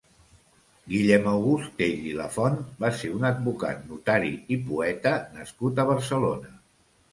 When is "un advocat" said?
3.19-3.85